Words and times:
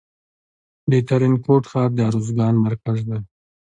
د 0.91 0.93
ترینکوټ 1.09 1.63
ښار 1.71 1.89
د 1.95 1.99
ارزګان 2.09 2.55
مرکز 2.65 2.97
دی 3.09 3.19